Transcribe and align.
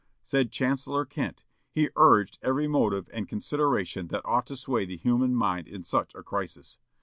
Said 0.23 0.51
Chancellor 0.51 1.05
Kent: 1.05 1.43
"He 1.69 1.91
urged 1.95 2.39
every 2.41 2.67
motive 2.67 3.07
and 3.13 3.29
consideration 3.29 4.07
that 4.07 4.25
ought 4.25 4.47
to 4.47 4.55
sway 4.55 4.83
the 4.83 4.97
human 4.97 5.35
mind 5.35 5.67
in 5.67 5.83
such 5.83 6.15
a 6.15 6.23
crisis. 6.23 6.79